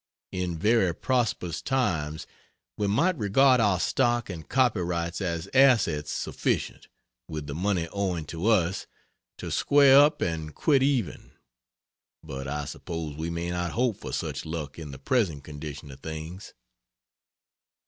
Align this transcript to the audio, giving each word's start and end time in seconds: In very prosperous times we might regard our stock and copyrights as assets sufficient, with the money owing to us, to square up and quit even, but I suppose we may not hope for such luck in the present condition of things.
In 0.31 0.57
very 0.57 0.95
prosperous 0.95 1.61
times 1.61 2.25
we 2.75 2.87
might 2.87 3.15
regard 3.19 3.59
our 3.61 3.79
stock 3.79 4.31
and 4.31 4.49
copyrights 4.49 5.21
as 5.21 5.47
assets 5.53 6.11
sufficient, 6.11 6.87
with 7.27 7.45
the 7.45 7.53
money 7.53 7.87
owing 7.89 8.25
to 8.25 8.47
us, 8.47 8.87
to 9.37 9.51
square 9.51 9.99
up 9.99 10.19
and 10.23 10.55
quit 10.55 10.81
even, 10.81 11.33
but 12.23 12.47
I 12.47 12.65
suppose 12.65 13.15
we 13.15 13.29
may 13.29 13.51
not 13.51 13.73
hope 13.73 13.95
for 13.97 14.11
such 14.11 14.43
luck 14.43 14.79
in 14.79 14.89
the 14.89 14.97
present 14.97 15.43
condition 15.43 15.91
of 15.91 15.99
things. 15.99 16.55